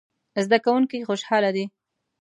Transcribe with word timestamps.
زده 0.45 0.57
کوونکي 0.65 0.99
خوشحاله 1.07 1.49
دي 1.55 1.65